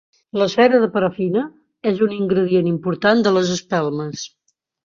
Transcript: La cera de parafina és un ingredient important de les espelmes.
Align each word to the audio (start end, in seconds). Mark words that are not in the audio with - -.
La 0.41 0.45
cera 0.53 0.79
de 0.83 0.87
parafina 0.95 1.43
és 1.93 2.01
un 2.07 2.17
ingredient 2.17 2.73
important 2.73 3.25
de 3.29 3.35
les 3.39 3.55
espelmes. 3.61 4.29